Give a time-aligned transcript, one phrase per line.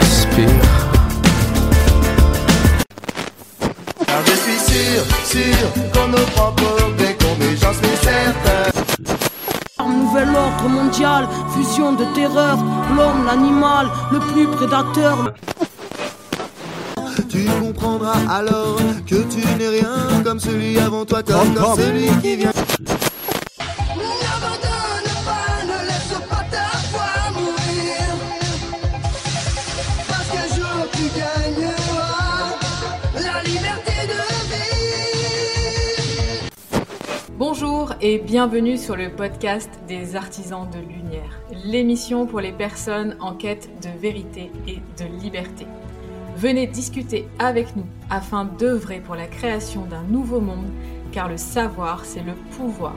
[0.00, 0.48] respire.
[4.06, 8.76] Car je suis sûr, sûr qu'on nous prend pour des cons, mais j'en suis certain.
[9.86, 12.58] Nouvel ordre mondial, fusion de terreur,
[12.96, 15.32] l'homme, l'animal, le plus prédateur.
[17.28, 22.36] Tu comprendras alors que tu n'es rien comme celui avant toi, comme, comme celui qui
[22.36, 22.52] vient.
[37.78, 43.34] Bonjour et bienvenue sur le podcast des artisans de lumière, l'émission pour les personnes en
[43.34, 45.66] quête de vérité et de liberté.
[46.36, 50.70] Venez discuter avec nous afin d'œuvrer pour la création d'un nouveau monde,
[51.12, 52.96] car le savoir, c'est le pouvoir.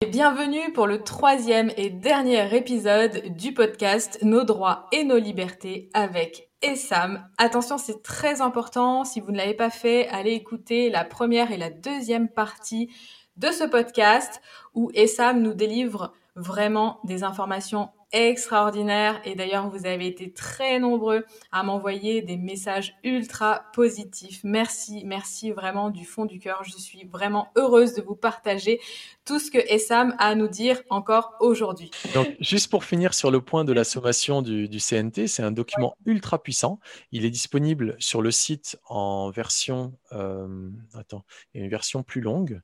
[0.00, 5.90] Et bienvenue pour le troisième et dernier épisode du podcast Nos droits et nos libertés
[5.92, 7.28] avec Essam.
[7.38, 9.04] Attention, c'est très important.
[9.04, 12.90] Si vous ne l'avez pas fait, allez écouter la première et la deuxième partie
[13.36, 14.40] de ce podcast
[14.74, 21.24] où Essam nous délivre vraiment des informations extraordinaires et d'ailleurs vous avez été très nombreux
[21.50, 24.40] à m'envoyer des messages ultra positifs.
[24.44, 26.62] Merci, merci vraiment du fond du cœur.
[26.64, 28.80] Je suis vraiment heureuse de vous partager
[29.24, 31.90] tout ce que Essam a à nous dire encore aujourd'hui.
[32.14, 35.94] Donc, juste pour finir sur le point de la sommation du, CNT, c'est un document
[36.06, 36.80] ultra puissant.
[37.12, 39.92] Il est disponible sur le site en version.
[40.12, 41.24] euh, attends,
[41.54, 42.60] une version plus longue.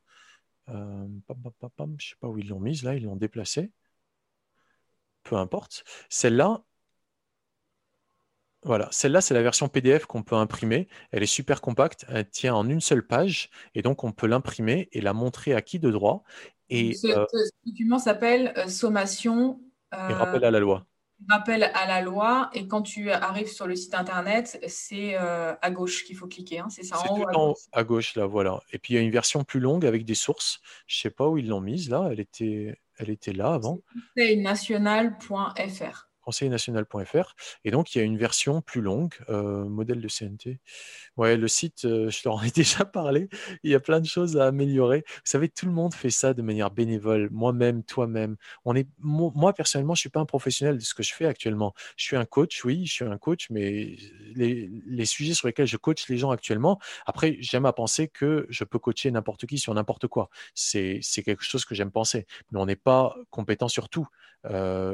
[0.71, 1.35] Euh, je
[1.83, 3.71] ne sais pas où ils l'ont mise, là, ils l'ont déplacée.
[5.29, 5.85] Peu importe.
[6.09, 6.63] Celle-là,
[8.65, 10.89] voilà, celle-là, c'est la version PDF qu'on peut imprimer.
[11.13, 14.89] Elle est super compacte, elle tient en une seule page, et donc on peut l'imprimer
[14.93, 16.25] et la montrer à qui de droit.
[16.69, 19.61] Et, ce, euh, ce document s'appelle euh, sommation.
[19.95, 20.88] euh, et rappel à la loi.
[21.29, 25.71] Rappel à la loi et quand tu arrives sur le site internet, c'est euh, à
[25.71, 27.29] gauche qu'il faut cliquer, hein, c'est ça C'est en tout haut.
[27.29, 27.57] à gauche.
[27.73, 28.61] à gauche, là, voilà.
[28.73, 30.61] Et puis il y a une version plus longue avec des sources.
[30.87, 32.09] Je sais pas où ils l'ont mise, là.
[32.13, 33.81] Elle était, elle était là avant,
[34.17, 36.09] conseilnational.fr.
[36.29, 37.35] conseilnational.fr.
[37.65, 40.61] Et donc il y a une version plus longue, euh, modèle de CNT.
[41.17, 43.29] Ouais, le site, euh, je leur ai déjà parlé.
[43.63, 45.05] Il y a plein de choses à améliorer.
[45.07, 47.29] Vous savez, tout le monde fait ça de manière bénévole.
[47.33, 48.37] Moi-même, toi-même.
[48.65, 51.27] On est, mo- moi, personnellement, je suis pas un professionnel de ce que je fais
[51.27, 51.75] actuellement.
[51.97, 53.97] Je suis un coach, oui, je suis un coach, mais
[54.35, 58.47] les, les sujets sur lesquels je coach les gens actuellement, après, j'aime à penser que
[58.51, 60.29] je peux coacher n'importe qui sur n'importe quoi.
[60.55, 62.27] C'est quelque chose que j'aime penser.
[62.51, 64.07] Mais on n'est pas compétent sur tout.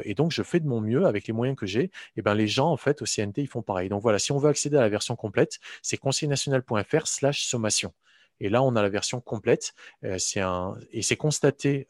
[0.04, 1.90] Et donc, je fais de mon mieux avec les moyens que j'ai.
[2.16, 3.88] Et ben, les gens, en fait, au CNT, ils font pareil.
[3.88, 7.92] Donc voilà, si on veut accéder à la version complète, c'est conseilnational.fr slash sommation.
[8.40, 9.74] Et là, on a la version complète.
[10.04, 11.86] Euh, un, et c'est constaté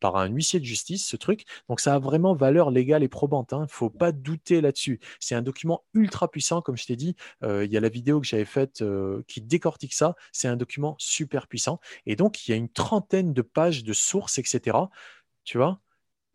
[0.00, 1.44] par un huissier de justice, ce truc.
[1.68, 3.52] Donc, ça a vraiment valeur légale et probante.
[3.52, 5.00] Il ne faut pas douter là-dessus.
[5.20, 7.14] C'est un document ultra puissant, comme je t'ai dit.
[7.42, 8.82] Il y a la vidéo que j'avais faite
[9.26, 10.16] qui décortique ça.
[10.32, 11.78] C'est un document super puissant.
[12.06, 14.76] Et donc, il y a une trentaine de pages de sources, etc.
[15.44, 15.80] Tu vois?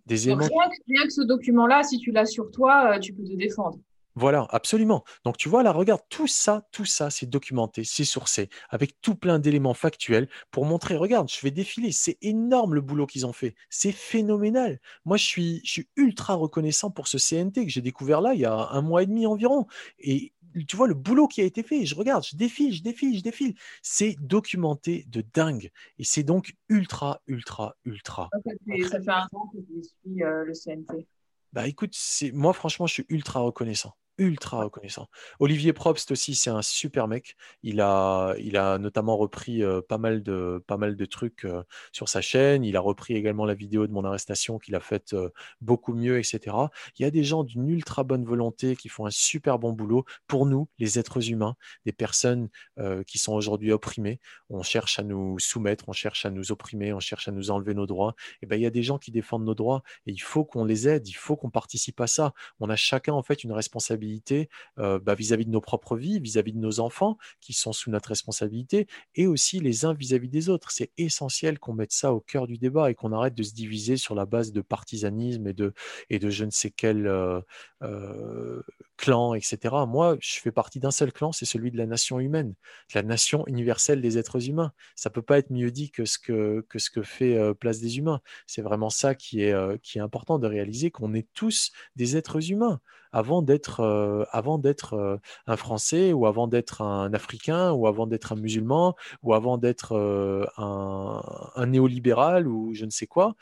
[0.06, 3.00] Des Donc, éléments rien, que, rien que ce document-là, si tu l'as sur toi, euh,
[3.00, 3.80] tu peux te défendre.
[4.16, 5.06] Voilà, absolument.
[5.24, 9.16] Donc tu vois là, regarde, tout ça, tout ça, c'est documenté, c'est sourcé, avec tout
[9.16, 13.32] plein d'éléments factuels pour montrer, regarde, je vais défiler, c'est énorme le boulot qu'ils ont
[13.32, 14.82] fait, c'est phénoménal.
[15.06, 18.42] Moi, je suis, je suis ultra reconnaissant pour ce CNT que j'ai découvert là il
[18.42, 19.66] y a un mois et demi environ.
[20.00, 20.34] Et
[20.68, 23.24] tu vois le boulot qui a été fait, je regarde, je défile, je défile, je
[23.24, 23.56] défile.
[23.82, 25.70] C'est documenté de dingue.
[25.98, 30.24] Et c'est donc ultra, ultra, ultra Ça fait, ça fait un an que je suis
[30.24, 31.08] euh, le CNT.
[31.54, 31.96] bah écoute,
[32.34, 33.96] moi franchement, je suis ultra reconnaissant.
[34.22, 35.10] Ultra reconnaissant.
[35.40, 37.36] Olivier Probst aussi, c'est un super mec.
[37.64, 41.64] Il a, il a notamment repris euh, pas mal de, pas mal de trucs euh,
[41.92, 42.64] sur sa chaîne.
[42.64, 46.20] Il a repris également la vidéo de mon arrestation qu'il a faite euh, beaucoup mieux,
[46.20, 46.56] etc.
[47.00, 50.06] Il y a des gens d'une ultra bonne volonté qui font un super bon boulot
[50.28, 51.56] pour nous, les êtres humains,
[51.88, 52.50] des personnes
[53.08, 54.20] qui sont aujourd'hui opprimées.
[54.50, 57.74] On cherche à nous soumettre, on cherche à nous opprimer, on cherche à nous enlever
[57.74, 58.16] nos droits.
[58.42, 60.66] Et ben il y a des gens qui défendent nos droits et il faut qu'on
[60.66, 62.34] les aide, il faut qu'on participe à ça.
[62.60, 64.11] On a chacun en fait une responsabilité
[64.80, 68.10] euh, bah, vis-à-vis de nos propres vies, vis-à-vis de nos enfants qui sont sous notre
[68.10, 70.72] responsabilité et aussi les uns vis-à-vis des autres.
[70.72, 73.98] C'est essentiel qu'on mette ça au cœur du débat et qu'on arrête de se diviser
[73.98, 75.74] sur la base de partisanisme et de,
[76.10, 77.42] et de je ne sais quel euh,
[77.84, 78.62] euh,
[78.98, 79.58] clan, etc.
[79.88, 83.04] Moi, je fais partie d'un seul clan, c'est celui de la nation humaine, de la
[83.04, 84.74] nation universelle des êtres humains.
[84.96, 87.98] Ça peut pas être mieux dit que ce que, que, ce que fait Place des
[87.98, 88.22] Humains.
[88.48, 92.52] C'est vraiment ça qui est, qui est important de réaliser, qu'on est tous des êtres
[92.52, 92.80] humains
[93.12, 95.18] avant d'être euh, avant d'être euh,
[95.48, 99.94] un Français ou avant d'être un Africain ou avant d'être un musulman ou avant d'être
[99.96, 101.22] euh, un,
[101.56, 103.36] un néolibéral ou je ne sais quoi.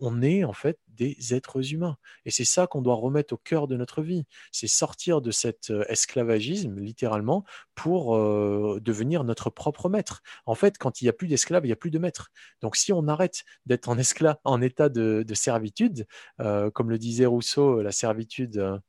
[0.00, 1.96] On est en fait des êtres humains.
[2.24, 4.24] Et c'est ça qu'on doit remettre au cœur de notre vie.
[4.52, 10.22] C'est sortir de cet euh, esclavagisme, littéralement, pour euh, devenir notre propre maître.
[10.46, 12.30] En fait, quand il n'y a plus d'esclaves, il n'y a plus de maître.
[12.60, 16.06] Donc si on arrête d'être en esclave, en état de, servitude,
[16.40, 18.80] euh, comme le disait Rousseau, la servitude,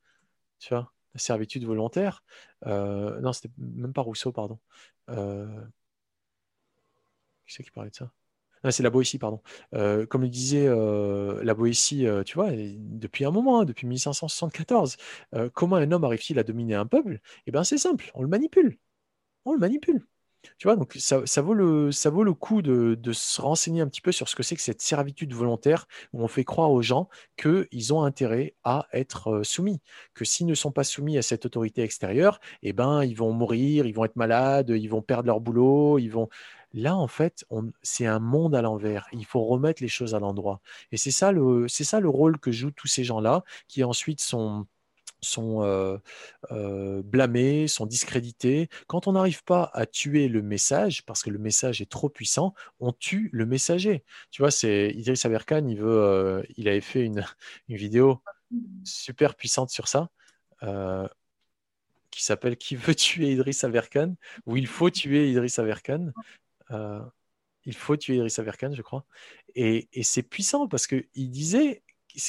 [0.58, 2.24] tu vois, la servitude volontaire.
[2.66, 4.58] non, c'était même pas Rousseau, pardon.
[5.06, 5.14] qui
[7.46, 8.12] c'est qui parlait de ça?
[8.70, 9.40] C'est la Boétie, pardon.
[9.74, 13.86] Euh, comme le disait euh, la Boétie, euh, tu vois, depuis un moment, hein, depuis
[13.86, 14.96] 1574,
[15.54, 17.20] comment un homme arrive-t-il à dominer un peuple?
[17.46, 18.78] Eh bien, c'est simple, on le manipule.
[19.44, 20.06] On le manipule.
[20.58, 24.28] Tu vois, donc ça, vaut, le, ça coup de, se renseigner un petit peu sur
[24.28, 28.02] ce que c'est que cette servitude volontaire où on fait croire aux gens qu'ils ont
[28.02, 29.80] intérêt à être soumis,
[30.14, 33.86] que s'ils ne sont pas soumis à cette autorité extérieure, eh ben, ils vont mourir,
[33.86, 36.28] ils vont être malades, ils vont perdre leur boulot, ils vont...
[36.72, 37.44] Là, en fait,
[37.82, 39.08] c'est un monde à l'envers.
[39.12, 40.60] Il faut remettre les choses à l'endroit.
[40.92, 44.66] Et c'est ça, le, rôle que jouent tous ces gens-là, qui ensuite sont,
[45.38, 45.98] euh,
[46.52, 48.68] euh, blâmés, sont discrédités.
[48.86, 52.54] Quand on n'arrive pas à tuer le message, parce que le message est trop puissant,
[52.78, 54.04] on tue le messager.
[54.30, 57.24] Tu vois, c'est Idriss Aberkan, il, euh, avait fait une,
[57.68, 58.22] une, vidéo
[58.84, 60.08] super puissante sur ça.
[62.12, 64.14] qui s'appelle Qui veut tuer Idriss Aberkan?
[64.46, 66.12] ou Il faut tuer Idriss Aberkan.
[66.70, 67.00] Euh,
[67.64, 69.04] il faut tuer Idriss Aberkan, je crois.
[69.54, 71.82] Et, c'est puissant parce qu'il disait,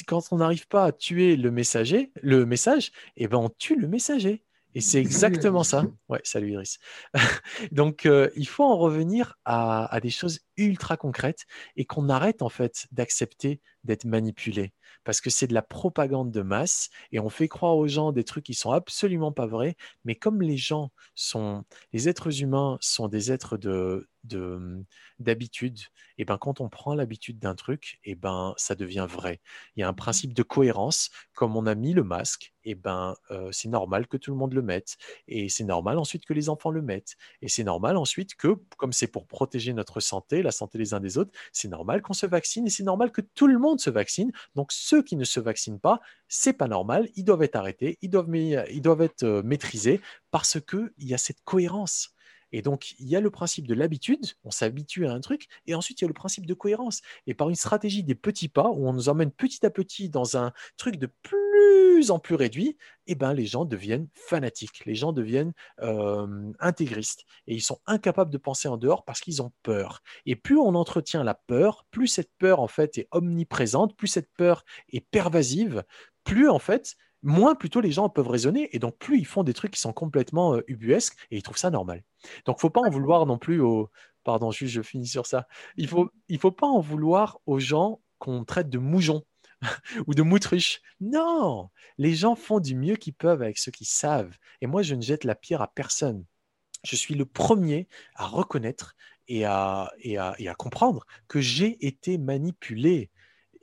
[0.06, 3.88] quand on n'arrive pas à tuer le messager, le message, eh ben on tue le
[3.88, 4.44] messager.
[4.74, 5.84] Et c'est exactement ça.
[6.08, 6.78] Ouais, salut Iris.
[7.72, 11.44] Donc, euh, il faut en revenir à, des choses ultra concrètes
[11.76, 14.72] et qu'on arrête en fait d'accepter d'être manipulé.
[15.04, 18.24] Parce que c'est de la propagande de masse et on fait croire aux gens des
[18.24, 19.76] trucs qui sont absolument pas vrais.
[20.04, 24.84] Mais comme les gens sont, les êtres humains sont des êtres de, Mmh,
[25.18, 25.80] d'habitude,
[26.18, 29.40] et ben quand on prend l'habitude d'un truc, et ben ça devient vrai.
[29.76, 31.10] Il y a un principe de cohérence.
[31.34, 33.16] Comme on a mis le masque, et ben
[33.50, 34.96] c'est normal que tout le monde le mette,
[35.26, 38.92] et c'est normal ensuite que les enfants le mettent, et c'est normal ensuite que, comme
[38.92, 42.26] c'est pour protéger notre santé, la santé les uns des autres, c'est normal qu'on se
[42.26, 44.30] vaccine et c'est normal que tout le monde se vaccine.
[44.54, 48.10] Donc ceux qui ne se vaccinent pas, c'est pas normal, ils doivent être arrêtés, ils
[48.10, 50.00] doivent, ils doivent être maîtrisés
[50.30, 52.14] parce que il y a cette cohérence.
[52.52, 55.74] Et donc, il y a le principe de l'habitude, on s'habitue à un truc, et
[55.74, 57.00] ensuite, il y a le principe de cohérence.
[57.26, 60.36] Et par une stratégie des petits pas, où on nous emmène petit à petit dans
[60.36, 62.76] un truc de plus en plus réduit,
[63.06, 65.52] eh ben, les gens deviennent fanatiques, les gens deviennent
[65.82, 70.02] euh, intégristes, et ils sont incapables de penser en dehors parce qu'ils ont peur.
[70.26, 74.30] Et plus on entretient la peur, plus cette peur, en fait, est omniprésente, plus cette
[74.36, 75.84] peur est pervasive,
[76.24, 79.54] plus, en fait, moins plutôt les gens peuvent raisonner et donc plus ils font des
[79.54, 82.02] trucs qui sont complètement euh, ubuesques et ils trouvent ça normal.
[82.46, 83.90] Donc faut pas en vouloir non plus aux
[84.24, 85.46] pardon, juste je finis sur ça.
[85.76, 89.24] Il faut il faut pas en vouloir aux gens qu'on traite de moujons
[90.06, 90.80] ou de moutruches.
[91.00, 94.94] Non, les gens font du mieux qu'ils peuvent avec ce qu'ils savent et moi je
[94.94, 96.24] ne jette la pierre à personne.
[96.84, 98.96] Je suis le premier à reconnaître
[99.28, 103.10] et à, et à, et à comprendre que j'ai été manipulé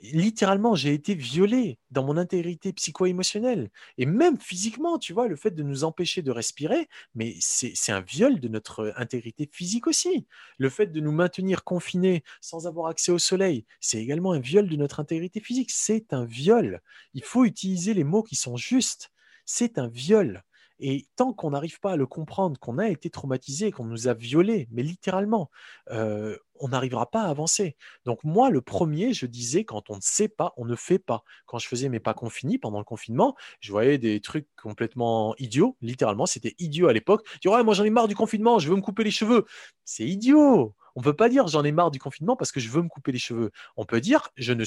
[0.01, 5.51] littéralement, j'ai été violé dans mon intégrité psycho-émotionnelle et même physiquement, tu vois, le fait
[5.51, 10.25] de nous empêcher de respirer, mais c'est un viol de notre intégrité physique aussi.
[10.57, 14.67] Le fait de nous maintenir confinés sans avoir accès au soleil, c'est également un viol
[14.69, 15.71] de notre intégrité physique.
[15.71, 16.81] C'est un viol.
[17.13, 19.11] Il faut utiliser les mots qui sont justes.
[19.45, 20.43] C'est un viol.
[20.79, 24.13] Et tant qu'on n'arrive pas à le comprendre, qu'on a été traumatisé, qu'on nous a
[24.13, 25.49] violés, mais littéralement,
[25.91, 27.75] euh, on n'arrivera pas à avancer.
[28.05, 31.23] Donc moi, le premier, je disais, quand on ne sait pas, on ne fait pas.
[31.45, 35.77] Quand je faisais mes pas confinés pendant le confinement, je voyais des trucs complètement idiots,
[35.81, 37.25] littéralement, c'était idiot à l'époque.
[37.43, 39.45] Je moi j'en ai marre du confinement, je veux me couper les cheveux.
[39.85, 40.75] C'est idiot.
[40.95, 42.89] On ne peut pas dire j'en ai marre du confinement parce que je veux me
[42.89, 43.51] couper les cheveux.
[43.77, 44.63] On peut dire je ne,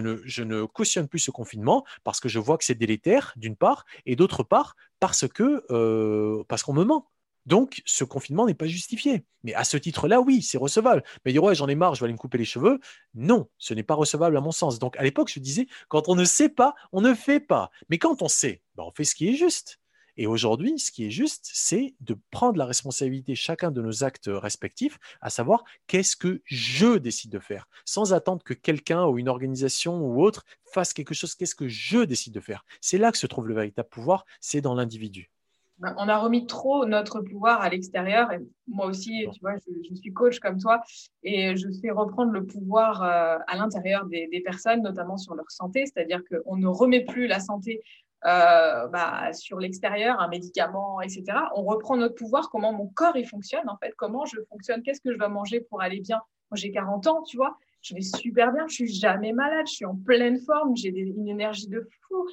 [0.00, 3.56] ne, je ne cautionne plus ce confinement parce que je vois que c'est délétère, d'une
[3.56, 7.10] part, et d'autre part, parce que euh, parce qu'on me ment.
[7.44, 9.26] Donc, ce confinement n'est pas justifié.
[9.42, 11.04] Mais à ce titre-là, oui, c'est recevable.
[11.24, 12.80] Mais dire, ouais, j'en ai marre, je vais aller me couper les cheveux.
[13.12, 14.78] Non, ce n'est pas recevable à mon sens.
[14.78, 17.70] Donc, à l'époque, je disais, quand on ne sait pas, on ne fait pas.
[17.90, 19.78] Mais quand on sait, ben, on fait ce qui est juste.
[20.16, 24.30] Et aujourd'hui, ce qui est juste, c'est de prendre la responsabilité chacun de nos actes
[24.32, 29.28] respectifs, à savoir qu'est-ce que je décide de faire, sans attendre que quelqu'un ou une
[29.28, 32.64] organisation ou autre fasse quelque chose, qu'est-ce que je décide de faire.
[32.80, 35.30] C'est là que se trouve le véritable pouvoir, c'est dans l'individu.
[35.78, 38.30] Ben, on a remis trop notre pouvoir à l'extérieur.
[38.30, 40.80] Et moi aussi, tu vois, je, suis coach comme toi
[41.24, 45.50] et je fais reprendre le pouvoir euh, à l'intérieur des, des, personnes, notamment sur leur
[45.50, 45.84] santé.
[45.86, 47.82] C'est-à-dire qu'on ne remet plus la santé
[48.26, 51.24] euh, bah, sur l'extérieur, un médicament, etc.
[51.56, 55.00] On reprend notre pouvoir, comment mon corps il fonctionne en fait, comment je fonctionne, qu'est-ce
[55.00, 56.20] que je dois manger pour aller bien?
[56.50, 59.74] Moi j'ai 40 ans, tu vois, je vais super bien, je suis jamais malade, je
[59.74, 62.26] suis en pleine forme, j'ai une énergie de fou.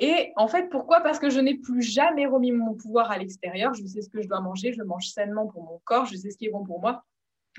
[0.00, 1.00] Et en fait, pourquoi?
[1.00, 3.74] Parce que je n'ai plus jamais remis mon pouvoir à l'extérieur.
[3.74, 6.30] Je sais ce que je dois manger, je mange sainement pour mon corps, je sais
[6.30, 7.04] ce qui est bon pour moi.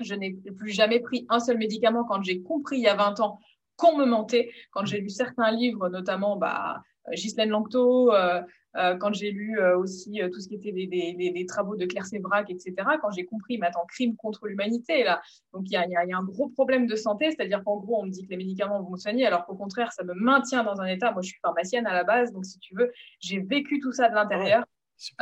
[0.00, 3.20] Je n'ai plus jamais pris un seul médicament quand j'ai compris il y a 20
[3.20, 3.38] ans
[3.76, 4.50] qu'on me mentait.
[4.70, 8.40] Quand j'ai lu certains livres, notamment bah, Ghislaine Lanctot, euh,
[8.76, 11.86] euh, quand j'ai lu euh, aussi tout ce qui était des, des, des, travaux de
[11.86, 15.20] Claire Sévrac, etc., quand j'ai compris, mais attends, crime contre l'humanité, là.
[15.52, 18.00] Donc, il y a, y, y a, un gros problème de santé, c'est-à-dire qu'en gros,
[18.00, 20.62] on me dit que les médicaments vont me soigner, alors qu'au contraire, ça me maintient
[20.62, 21.10] dans un état.
[21.12, 24.08] Moi, je suis pharmacienne à la base, donc si tu veux, j'ai vécu tout ça
[24.08, 24.64] de l'intérieur.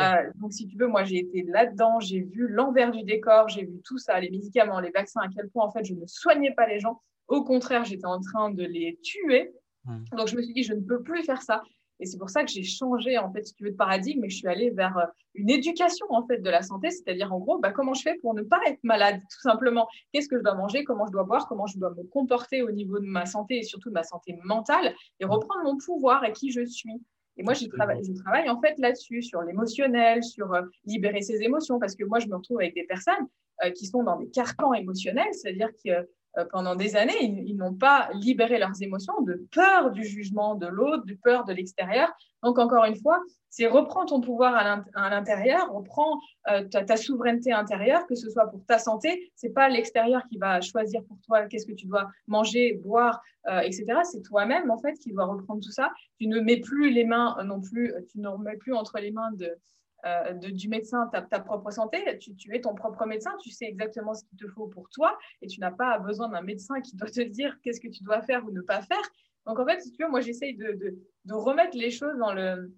[0.01, 3.65] Euh, donc, si tu veux, moi, j'ai été là-dedans, j'ai vu l'envers du décor, j'ai
[3.65, 6.53] vu tout ça, les médicaments, les vaccins, à quel point, en fait, je ne soignais
[6.53, 7.01] pas les gens.
[7.29, 9.53] Au contraire, j'étais en train de les tuer.
[9.89, 10.17] Mmh.
[10.17, 11.63] Donc, je me suis dit, je ne peux plus faire ça.
[12.01, 14.31] Et c'est pour ça que j'ai changé, en fait, si tu veux, de paradigme et
[14.31, 16.91] je suis allée vers euh, une éducation, en fait, de la santé.
[16.91, 19.89] C'est-à-dire, en gros, bah, comment je fais pour ne pas être malade, tout simplement?
[20.13, 22.71] Qu'est-ce que je dois manger, comment je dois boire, comment je dois me comporter au
[22.71, 26.33] niveau de ma santé et surtout de ma santé mentale et reprendre mon pouvoir et
[26.33, 27.03] qui je suis?
[27.37, 31.43] Et moi, je travaille, je travaille en fait là-dessus, sur l'émotionnel, sur euh, libérer ses
[31.43, 33.27] émotions, parce que moi, je me retrouve avec des personnes
[33.65, 36.09] euh, qui sont dans des carcans émotionnels, c'est-à-dire que
[36.53, 41.05] pendant des années, ils, n'ont pas libéré leurs émotions de peur du jugement de l'autre,
[41.05, 42.13] de peur de l'extérieur.
[42.43, 43.21] Donc, encore une fois,
[43.51, 44.55] c'est reprends ton pouvoir
[44.95, 49.33] à l'intérieur, reprends euh, ta, souveraineté intérieure, que ce soit pour ta santé.
[49.35, 53.61] C'est pas l'extérieur qui va choisir pour toi qu'est-ce que tu dois manger, boire, euh,
[53.61, 53.87] etc.
[54.05, 55.91] C'est toi-même, en fait, qui dois reprendre tout ça.
[56.21, 59.33] Tu ne mets plus les mains non plus, tu ne remets plus entre les mains
[59.33, 59.59] de,
[60.07, 62.19] euh, du médecin ta, ta propre santé.
[62.19, 65.49] Tu, es ton propre médecin, tu sais exactement ce qu'il te faut pour toi et
[65.49, 68.45] tu n'as pas besoin d'un médecin qui doit te dire qu'est-ce que tu dois faire
[68.45, 69.03] ou ne pas faire.
[69.47, 70.97] Donc en fait, si tu veux, moi j'essaye de,
[71.29, 72.73] remettre les choses dans le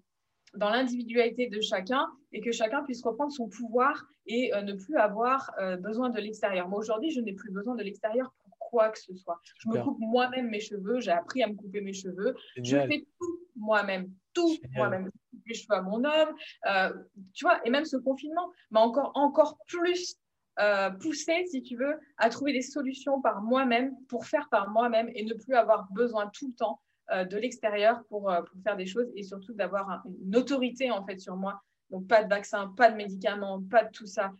[0.55, 4.97] dans l'individualité de chacun et que chacun puisse reprendre son pouvoir et euh, ne plus
[4.97, 6.67] avoir euh, besoin de l'extérieur.
[6.67, 9.39] Moi aujourd'hui, je n'ai plus besoin de l'extérieur pour quoi que ce soit.
[9.59, 12.35] Je me coupe moi-même mes cheveux, j'ai appris à me couper mes cheveux.
[12.57, 15.09] Je fais tout moi-même, tout moi-même
[15.45, 16.35] les cheveux à mon homme,
[16.67, 16.93] euh,
[17.33, 20.15] tu vois, et même ce confinement m'a encore, encore plus
[20.59, 25.09] euh, poussé, si tu veux, à trouver des solutions par moi-même, pour faire par moi-même
[25.15, 26.79] et ne plus avoir besoin tout le temps
[27.11, 31.19] euh, de l'extérieur pour, pour, faire des choses et surtout d'avoir une autorité en fait
[31.19, 31.61] sur moi.
[31.89, 34.31] Donc pas de vaccin, pas de médicaments, pas de tout ça.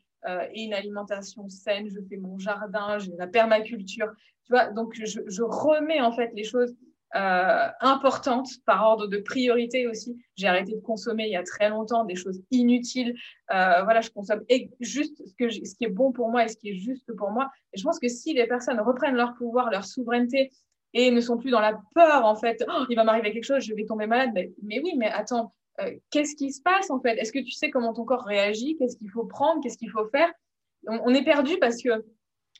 [0.53, 4.10] et une alimentation saine, je fais mon jardin, j'ai la permaculture,
[4.45, 6.74] tu vois, donc je, je remets en fait les choses
[7.15, 10.17] euh, importante par ordre de priorité aussi.
[10.37, 13.15] J'ai arrêté de consommer il y a très longtemps des choses inutiles.
[13.53, 14.43] Euh, voilà, je consomme
[14.79, 17.31] juste ce, que ce qui est bon pour moi et ce qui est juste pour
[17.31, 17.49] moi.
[17.73, 20.51] Et je pense que si les personnes reprennent leur pouvoir, leur souveraineté
[20.93, 23.63] et ne sont plus dans la peur, en fait, oh, il va m'arriver quelque chose,
[23.63, 24.31] je vais tomber malade.
[24.63, 25.51] Mais, oui, mais attends,
[25.81, 27.17] euh, qu'est-ce qui se passe en fait?
[27.17, 28.77] Est-ce que tu sais comment ton corps réagit?
[28.77, 29.61] Qu'est-ce qu'il faut prendre?
[29.61, 30.31] Qu'est-ce qu'il faut faire?
[30.87, 31.89] On est perdu parce que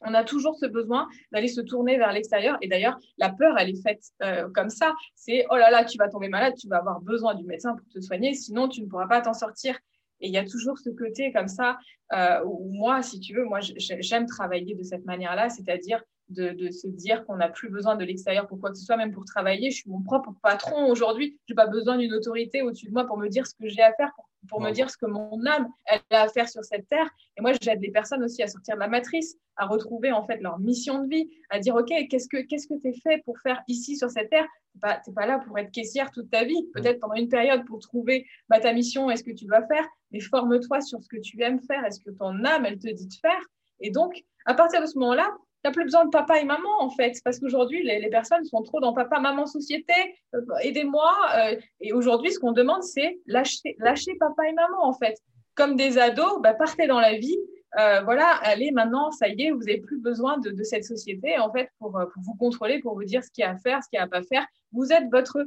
[0.02, 2.58] on a toujours ce besoin d'aller se tourner vers l'extérieur.
[2.62, 4.94] Et d'ailleurs, la peur, elle est faite euh, comme ça.
[5.16, 7.88] C'est, oh là là, tu vas tomber malade, tu vas avoir besoin du médecin pour
[7.90, 9.78] te soigner, sinon tu ne pourras pas t'en sortir.
[10.22, 11.78] Et il y a toujours ce côté comme ça,
[12.14, 16.70] euh, où moi, si tu veux, moi, j'aime travailler de cette manière-là, c'est-à-dire de, de,
[16.70, 19.26] se dire qu'on n'a plus besoin de l'extérieur pour quoi que ce soit, même pour
[19.26, 19.70] travailler.
[19.72, 21.38] Je suis mon propre patron aujourd'hui.
[21.48, 23.82] Je n'ai pas besoin d'une autorité au-dessus de moi pour me dire ce que j'ai
[23.82, 26.64] à faire, pour, pour me dire ce que mon âme elle a à faire sur
[26.64, 27.10] cette terre.
[27.38, 30.38] Et moi, j'aide les personnes aussi à sortir de la matrice, à retrouver en fait
[30.38, 33.62] leur mission de vie, à dire ok, qu'est-ce que qu'est-ce que tu fait pour faire
[33.68, 34.48] ici sur cette terre?
[34.72, 36.70] Tu n'es pas, pas, là pour être caissière toute ta vie.
[36.74, 39.86] Peut-être pendant une période pour trouver bah, ta mission et ce que tu dois faire,
[40.12, 42.90] mais forme-toi sur ce que tu aimes faire et ce que ton âme elle te
[42.90, 43.42] dit de faire?
[43.82, 45.30] Et donc, à partir de ce moment-là,
[45.64, 48.80] n'as plus besoin de papa et maman, en fait, parce qu'aujourd'hui, les, personnes sont trop
[48.80, 49.94] dans papa, maman, société,
[50.34, 51.14] euh, aidez-moi.
[51.36, 55.18] Euh, et aujourd'hui, ce qu'on demande, c'est lâcher, lâcher papa et maman, en fait.
[55.56, 57.38] Comme des ados, bah, partez dans la vie.
[57.80, 61.52] Euh, voilà, allez, maintenant, ça y est, vous n'avez plus besoin de, cette société, en
[61.52, 63.98] fait, pour, vous contrôler, pour vous dire ce qu'il y a à faire, ce qu'il
[63.98, 64.46] n'y a à pas faire.
[64.72, 65.46] Vous êtes votre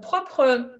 [0.00, 0.70] propre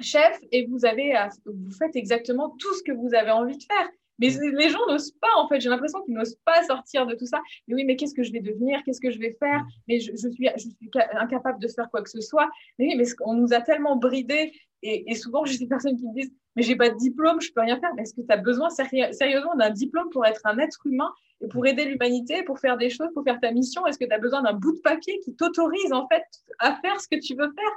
[0.00, 1.14] chef et vous, avez
[1.46, 3.88] vous faites exactement tout ce que vous avez envie de faire.
[4.18, 5.60] Mais les gens n'osent pas, en fait.
[5.60, 7.40] J'ai l'impression qu'ils n'osent pas sortir de tout ça.
[7.66, 8.82] Mais oui, mais qu'est-ce que je vais devenir?
[8.84, 9.64] Qu'est-ce que je vais faire?
[9.86, 10.76] Mais je, je, suis, je suis
[11.12, 12.48] incapable de faire quoi que ce soit.
[12.78, 14.52] Mais oui, mais on nous a tellement bridés.
[14.82, 17.52] Et, et souvent, j'ai des personnes qui me disent Mais j'ai pas de diplôme, je
[17.52, 17.94] peux rien faire.
[17.94, 21.10] Mais est-ce que tu as besoin sérieusement d'un diplôme pour être un être humain
[21.40, 23.86] et pour aider l'humanité, pour faire des choses, pour faire ta mission?
[23.86, 26.24] Est-ce que tu as besoin d'un bout de papier qui t'autorise, en fait,
[26.58, 27.72] à faire ce que tu veux faire?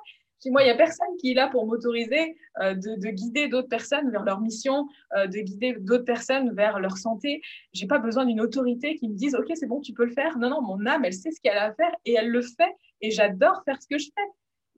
[0.49, 3.67] Moi, il n'y a personne qui est là pour m'autoriser euh, de, de, guider d'autres
[3.67, 7.41] personnes vers leur mission, euh, de guider d'autres personnes vers leur santé.
[7.73, 10.37] J'ai pas besoin d'une autorité qui me dise, OK, c'est bon, tu peux le faire.
[10.39, 12.75] Non, non, mon âme, elle sait ce qu'elle a à faire et elle le fait.
[13.01, 14.27] Et j'adore faire ce que je fais.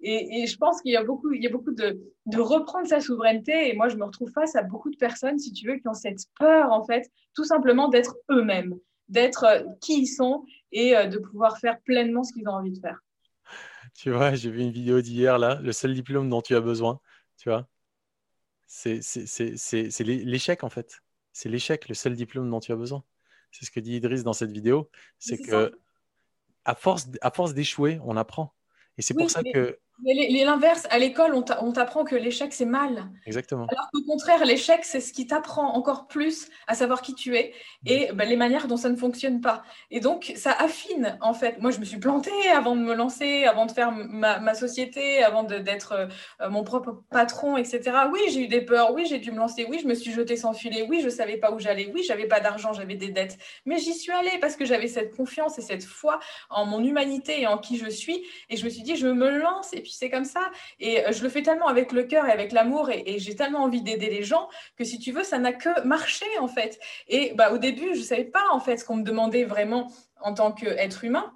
[0.06, 1.98] Et, je pense qu'il y a beaucoup, de,
[2.36, 3.70] reprendre sa souveraineté.
[3.70, 5.94] Et moi, je me retrouve face à beaucoup de personnes, si tu veux, qui ont
[5.94, 8.76] cette peur, en fait, tout simplement d'être eux-mêmes.
[9.08, 10.44] d'être euh, qui ils sont
[10.74, 13.00] et de pouvoir faire pleinement ce qu'ils ont envie de faire.
[13.94, 17.00] Tu vois, j'ai vu une vidéo d'hier là, le seul diplôme dont tu as besoin,
[17.38, 17.68] tu vois,
[18.68, 19.00] c'est
[20.04, 21.02] l'échec en fait.
[21.32, 23.04] C'est l'échec, le seul diplôme dont tu as besoin.
[23.52, 24.90] C'est ce que dit Idriss dans cette vidéo.
[25.20, 25.78] C'est que
[26.66, 28.54] à force, à force d'échouer, on apprend.
[28.98, 33.10] Et c'est pour ça que L'inverse, à l'école, on t'apprend que l'échec, c'est mal.
[33.26, 33.68] Exactement.
[33.70, 37.54] Alors qu'au contraire, l'échec, c'est ce qui t'apprend encore plus à savoir qui tu es
[37.86, 39.64] et ben, les manières dont ça ne fonctionne pas.
[39.92, 41.60] Et donc, ça affine, en fait.
[41.60, 45.44] Moi, je me suis plantée avant de me lancer, avant de faire ma, société, avant
[45.44, 45.94] d'être
[46.42, 47.82] euh, mon propre patron, etc.
[48.12, 50.38] Oui, j'ai eu des peurs, oui, j'ai dû me lancer, oui, je me suis jetée
[50.38, 53.10] sans filet, oui, je ne savais pas où j'allais, oui, j'avais pas d'argent, j'avais des
[53.10, 53.38] dettes.
[53.66, 56.20] Mais j'y suis allée parce que j'avais cette confiance et cette foi
[56.50, 58.26] en mon humanité et en qui je suis.
[58.50, 59.74] Et je me suis dit, je me lance.
[59.74, 60.52] Et puis, c'est comme ça.
[60.80, 63.64] Et euh, je le fais tellement avec le cœur et avec l'amour et, j'ai tellement
[63.64, 66.80] envie d'aider les gens que si tu veux, ça n'a que marché en fait.
[67.08, 69.92] Et bah, au début, je ne savais pas en fait ce qu'on me demandait vraiment
[70.22, 71.34] en tant qu'être humain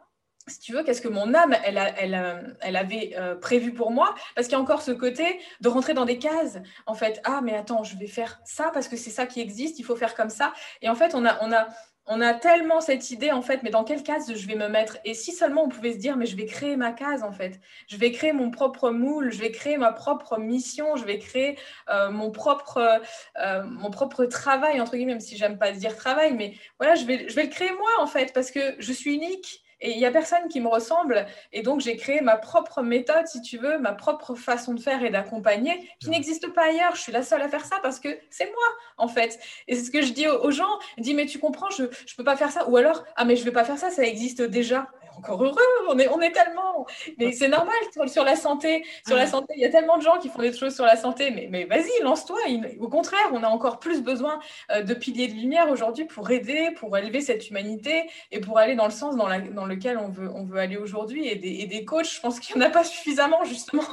[0.48, 4.16] si tu veux, qu'est-ce que mon âme, elle, elle, elle avait euh, prévu pour moi?
[4.36, 6.60] Parce qu'il y a encore ce côté de rentrer dans des cases.
[6.86, 9.78] En fait, ah, mais attends, je vais faire ça parce que c'est ça qui existe,
[9.80, 10.54] il faut faire comme ça.
[10.82, 11.68] Et en fait, on a, on a,
[12.08, 14.98] on a tellement cette idée, en fait, mais dans quelle case je vais me mettre?
[15.04, 17.60] Et si seulement on pouvait se dire, mais je vais créer ma case, en fait.
[17.88, 21.58] Je vais créer mon propre moule, je vais créer ma propre mission, je vais créer
[21.90, 23.02] euh, mon, propre,
[23.40, 27.06] euh, mon propre travail, entre guillemets, même si j'aime pas dire travail, mais voilà, je
[27.06, 29.64] vais, je vais le créer moi, en fait, parce que je suis unique.
[29.80, 31.26] Et il n'y a personne qui me ressemble.
[31.54, 35.04] Et donc, j'ai créé ma propre méthode, si tu veux, ma propre façon de faire
[35.04, 36.96] et d'accompagner, qui n'existe pas ailleurs.
[36.96, 38.68] Je suis la seule à faire ça parce que c'est moi,
[38.98, 39.40] en fait.
[39.68, 40.80] Et c'est ce que je dis aux gens.
[40.98, 42.68] Je dis, mais tu comprends, je ne peux pas faire ça.
[42.70, 45.58] Ou alors, ah, mais je ne vais pas faire ça, ça existe déjà encore heureux,
[45.90, 46.86] on est, on est tellement.
[47.18, 48.86] Mais c'est normal sur, la santé.
[49.06, 50.96] Sur la santé, il y a tellement de gens qui font des choses sur la
[50.96, 51.32] santé.
[51.32, 52.38] Mais, mais vas-y, lance-toi.
[52.80, 54.40] Au contraire, on a encore plus besoin
[54.72, 58.76] euh, de piliers de lumière aujourd'hui pour aider, pour élever cette humanité et pour aller
[58.76, 61.28] dans le sens dans, dans lequel on veut, on veut aller aujourd'hui.
[61.28, 63.84] Et des, et des coachs, je pense qu'il n'y en a pas suffisamment, justement.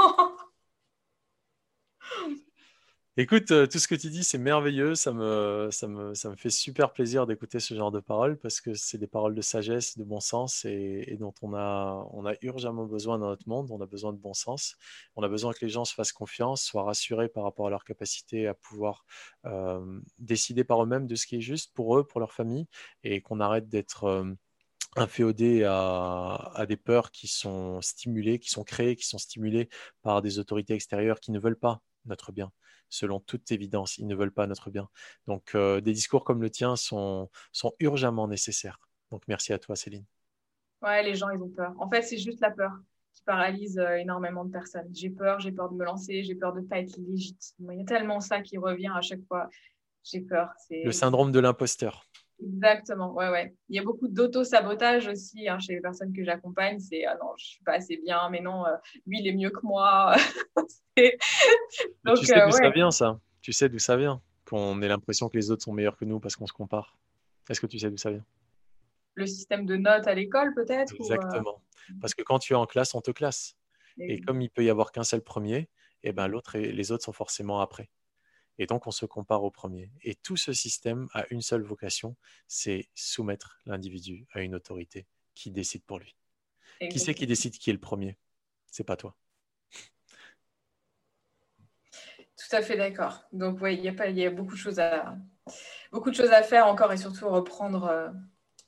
[3.16, 4.96] Écoute, euh, tout ce que tu dis, c'est merveilleux.
[4.96, 8.60] Ça me, ça me, ça me fait super plaisir d'écouter ce genre de paroles parce
[8.60, 12.34] que c'est des paroles de sagesse, de bon sens et, dont on a, on a
[12.42, 13.70] urgemment besoin dans notre monde.
[13.70, 14.74] On a besoin de bon sens.
[15.14, 17.84] On a besoin que les gens se fassent confiance, soient rassurés par rapport à leur
[17.84, 19.04] capacité à pouvoir
[19.44, 22.66] euh, décider par eux-mêmes de ce qui est juste pour eux, pour leur famille
[23.04, 24.32] et qu'on arrête d'être euh,
[24.96, 29.68] inféodé à, à, des peurs qui sont stimulées, qui sont créées, qui sont stimulées
[30.02, 32.50] par des autorités extérieures qui ne veulent pas notre bien
[32.88, 33.98] selon toute évidence.
[33.98, 34.88] Ils ne veulent pas notre bien.
[35.26, 38.78] Donc, euh, des discours comme le tien sont, sont urgemment nécessaires.
[39.10, 40.04] Donc, merci à toi, Céline.
[40.82, 41.72] Ouais, les gens, ils ont peur.
[41.78, 42.72] En fait, c'est juste la peur
[43.14, 44.88] qui paralyse euh, énormément de personnes.
[44.92, 47.70] J'ai peur, j'ai peur de me lancer, j'ai peur de ne pas être légitime.
[47.72, 49.48] Il y a tellement ça qui revient à chaque fois.
[50.02, 50.50] J'ai peur.
[50.70, 52.04] Le syndrome de l'imposteur.
[52.44, 53.54] Exactement, ouais, ouais.
[53.68, 56.78] Il y a beaucoup d'auto-sabotage aussi hein, chez les personnes que j'accompagne.
[56.78, 58.76] C'est ah non, je suis pas assez bien, mais non, euh,
[59.06, 60.14] lui il est mieux que moi.
[60.56, 63.18] Donc, tu sais d'où ça vient ça?
[63.40, 64.20] Tu sais d'où ça vient?
[64.44, 66.96] Qu'on ait l'impression que les autres sont meilleurs que nous parce qu'on se compare.
[67.48, 68.24] Est-ce que tu sais d'où ça vient?
[69.14, 71.62] Le système de notes à l'école peut-être euh, Exactement.
[72.00, 73.56] Parce que quand tu es en classe, on te classe.
[73.98, 75.56] Et, comme il peut y avoir qu'un seul premier,
[76.02, 77.88] et eh ben l'autre et les autres sont forcément après.
[78.58, 79.90] Et donc, on se compare au premier.
[80.02, 85.50] Et tout ce système a une seule vocation, c'est soumettre l'individu à une autorité qui
[85.50, 86.14] décide pour lui.
[86.90, 88.18] Qui c'est qui décide qui est le premier?
[88.70, 89.16] C'est pas toi.
[92.36, 93.24] Tout à fait d'accord.
[93.32, 95.16] Donc, oui, il y, a pas, y a beaucoup de choses à,
[95.92, 98.10] beaucoup de choses à faire encore et surtout reprendre euh,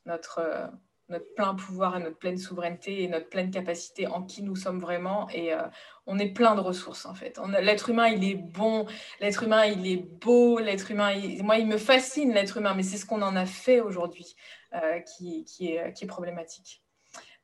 [0.05, 0.67] notre, euh,
[1.09, 4.79] notre plein pouvoir et notre pleine souveraineté et notre pleine capacité en qui nous sommes
[4.79, 5.29] vraiment.
[5.29, 5.61] Et euh,
[6.05, 7.39] on est plein de ressources en fait.
[7.61, 8.85] L'être humain, il est bon,
[9.21, 12.97] l'être humain, il est beau, l'être humain, moi, il me fascine l'être humain, mais c'est
[12.97, 14.35] ce qu'on en a fait aujourd'hui
[14.73, 16.83] euh, qui, qui, est, qui, est, problématique.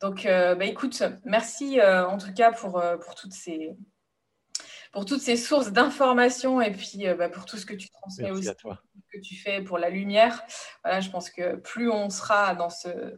[0.02, 3.76] Donc, euh, bah, écoute, merci en tout cas pour, pour toutes ces
[4.92, 8.50] pour toutes ces sources d'informations et puis bah, pour tout ce que tu transmets aussi,
[9.12, 10.44] que tu fais pour la lumière.
[10.84, 13.18] Voilà, je pense que plus on sera dans ce,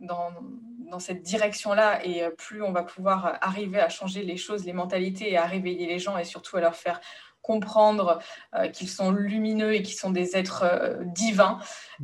[0.00, 0.32] dans,
[0.98, 5.30] cette direction-là et euh, plus on va pouvoir arriver à changer les choses, les mentalités
[5.30, 7.00] et à réveiller les gens et surtout à leur faire
[7.48, 8.20] comprendre
[8.54, 11.58] euh, qu'ils sont lumineux et qu'ils sont des êtres euh, divins,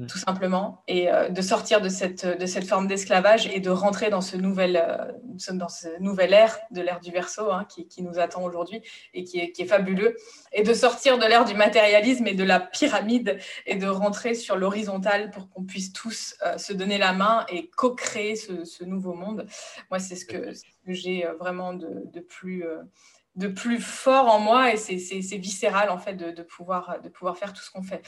[0.09, 4.09] tout simplement, et euh, de sortir de cette, de cette forme d'esclavage et de rentrer
[4.09, 4.83] dans ce nouvel,
[5.53, 8.81] dans ce nouvel ère de l'ère du verso hein, qui, qui, nous attend aujourd'hui
[9.13, 10.17] et qui est, qui est, fabuleux,
[10.53, 14.57] et de sortir de l'ère du matérialisme et de la pyramide et de rentrer sur
[14.57, 19.47] l'horizontale pour qu'on puisse tous se donner la main et co-créer ce, ce, nouveau monde.
[19.91, 20.53] Moi, c'est ce que,
[20.87, 22.65] que j'ai vraiment de, de plus
[23.37, 27.53] de plus fort en moi et c'est viscéral en fait de, pouvoir, de pouvoir faire
[27.53, 28.03] tout ce qu'on fait.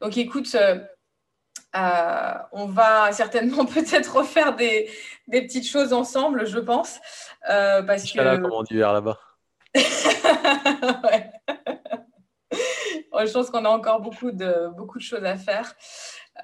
[0.00, 0.78] Donc écoute, euh,
[1.74, 4.90] Euh, on va certainement peut-être refaire des,
[5.26, 7.00] des, petites choses ensemble, je pense.
[7.48, 8.20] Euh, parce que...
[8.20, 9.18] là, comme on dit là-bas.
[9.74, 11.30] ouais.
[13.26, 15.74] je pense qu'on a encore beaucoup de, beaucoup de choses à faire.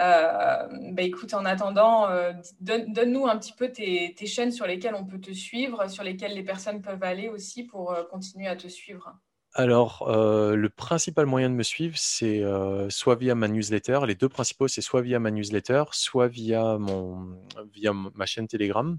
[0.01, 5.05] Euh, bah écoute, en attendant, euh, donne-nous un petit peu tes, chaînes sur lesquelles on
[5.05, 8.69] peut te suivre, sur lesquelles les personnes peuvent aller aussi pour euh, continuer à te
[8.69, 9.15] suivre.
[9.55, 12.45] Alors, le principal moyen de me suivre, c'est
[12.91, 14.01] soit via ma newsletter.
[14.07, 17.37] Les deux principaux, c'est soit via ma newsletter, soit via, mon,
[17.73, 18.99] via ma chaîne Telegram.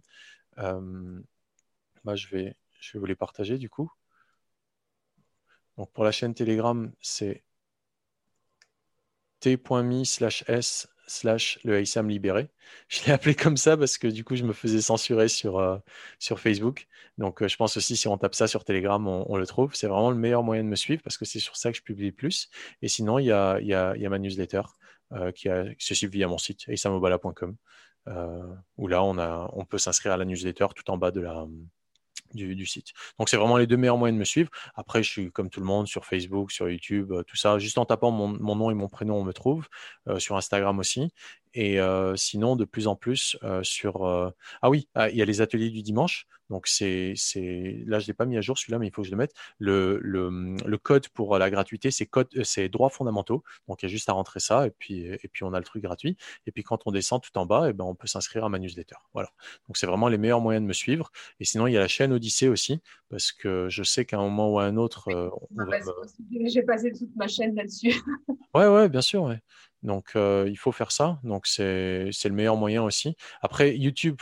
[0.60, 1.22] Euh,
[2.04, 3.92] bah, je, vais, je vais vous les partager du coup.
[5.78, 7.44] Donc, pour la chaîne Telegram, c'est
[9.40, 12.50] t.me slash s slash le ISAM libéré.
[12.88, 15.78] Je l'ai appelé comme ça parce que du coup, je me faisais censurer sur, euh,
[16.20, 16.88] Facebook.
[17.18, 19.74] Donc, euh, je pense aussi, si on tape ça sur Telegram, on, le trouve.
[19.76, 21.84] C'est vraiment le meilleur moyen de me suivre parce que c'est sur ça que je
[21.84, 22.50] publie plus.
[22.82, 24.62] Et sinon, il y a, ma newsletter
[25.14, 25.50] euh, qui,
[25.80, 27.56] se suit via mon site, isamobala.com,
[28.78, 31.46] où là, on, a, on peut s'inscrire à la newsletter tout en bas de la,
[32.34, 32.94] du, site.
[33.18, 34.50] Donc c'est vraiment les deux meilleurs moyens de me suivre.
[34.76, 37.60] Après, je suis comme tout le monde sur Facebook, sur YouTube, euh, tout ça.
[37.60, 39.68] Juste en tapant mon, nom et mon prénom, on me trouve.
[40.08, 41.12] Euh, sur Instagram aussi.
[41.54, 44.06] Et euh, sinon, de plus en plus sur...
[44.62, 46.28] Ah oui, ah, il y a les ateliers du dimanche.
[46.50, 47.84] Donc c'est, c'est...
[47.86, 49.34] là, je l'ai pas mis à jour celui-là, mais il faut que je le mette.
[49.60, 53.44] Le, le, le code pour la gratuité, c'est, code, c'est droits fondamentaux.
[53.68, 55.64] Donc il y a juste à rentrer ça et puis, et puis on a le
[55.64, 56.18] truc gratuit.
[56.48, 58.50] Et puis quand on descend tout en bas, et eh ben, on peut s'inscrire à
[58.50, 58.96] ma newsletter.
[59.14, 59.30] Voilà.
[59.68, 61.12] Donc c'est vraiment les meilleurs moyens de me suivre.
[61.40, 64.24] Et sinon, il y a la chaîne Odyssée aussi, parce que je sais qu'à un
[64.24, 65.10] moment ou à un autre...
[65.12, 65.78] on va...
[66.48, 67.94] J'ai passé toute ma chaîne là-dessus.
[68.56, 69.22] ouais, ouais, bien sûr.
[69.24, 69.40] Ouais.
[69.84, 71.20] Donc, il faut faire ça.
[71.24, 73.16] Donc, c'est le meilleur moyen aussi.
[73.42, 74.20] Après, YouTube,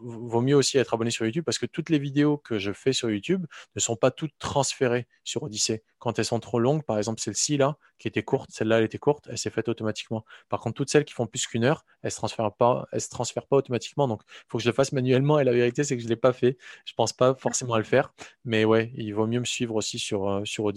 [0.00, 2.92] vaut mieux aussi être abonné sur YouTube parce que toutes les vidéos que je fais
[2.92, 5.82] sur YouTube ne sont pas toutes transférées sur Odyssey.
[5.98, 8.98] Quand elles sont trop longues, par exemple celle-ci là, qui était courte, celle-là elle était
[8.98, 10.24] courte, elle s'est faite automatiquement.
[10.48, 13.10] Par contre, toutes celles qui font plus qu'une heure, elles se transfèrent pas, elles se
[13.10, 14.08] transfèrent pas automatiquement.
[14.08, 15.38] Donc, il faut que je le fasse manuellement.
[15.38, 16.56] Et la vérité, c'est que je l'ai pas fait.
[16.84, 18.12] Je pense pas forcément à le faire,
[18.44, 20.68] mais ouais, il vaut mieux me suivre aussi sur euh, sur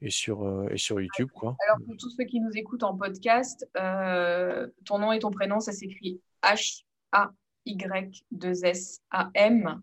[0.00, 1.56] et sur euh, et sur YouTube quoi.
[1.66, 5.60] Alors pour tous ceux qui nous écoutent en podcast, euh, ton nom et ton prénom,
[5.60, 6.82] ça s'écrit H
[7.12, 7.32] A
[7.66, 9.80] Y 2 S A M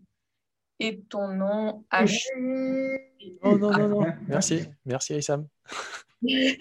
[0.80, 2.24] et ton nom H.
[3.42, 4.06] Oh non, non, non.
[4.28, 5.46] Merci, merci Aïssam.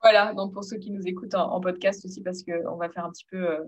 [0.00, 3.10] voilà, donc pour ceux qui nous écoutent en, podcast aussi, parce qu'on va faire un
[3.10, 3.58] petit peu.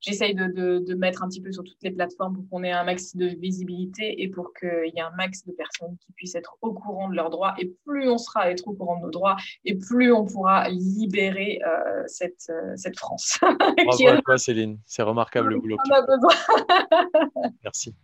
[0.00, 0.46] J'essaye de,
[0.78, 3.26] de, mettre un petit peu sur toutes les plateformes pour qu'on ait un max de
[3.26, 7.08] visibilité et pour qu'il y ait un max de personnes qui puissent être au courant
[7.08, 7.54] de leurs droits.
[7.58, 11.60] Et plus on sera être au courant de nos droits, et plus on pourra libérer
[11.66, 13.38] euh, cette, euh, cette France.
[13.40, 14.78] Bravo à toi, Céline.
[14.86, 15.76] C'est remarquable le boulot.
[17.64, 17.94] Merci.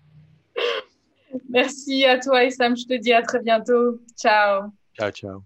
[1.49, 2.77] Merci à toi, Sam.
[2.77, 4.01] Je te dis à très bientôt.
[4.17, 4.71] Ciao.
[4.99, 5.43] Ciao, ciao.